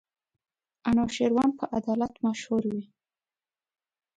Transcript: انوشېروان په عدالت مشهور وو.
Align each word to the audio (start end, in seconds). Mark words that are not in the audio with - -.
انوشېروان 0.89 1.49
په 1.59 1.65
عدالت 1.77 2.13
مشهور 2.25 2.63
وو. 2.71 2.81